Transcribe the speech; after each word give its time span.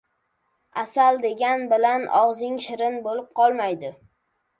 •“Asal” 0.83 1.19
degan 1.25 1.65
bilan 1.73 2.07
og‘zing 2.21 2.57
shirin 2.69 2.97
bo‘lib 3.09 3.29
qolmaydi. 3.41 3.93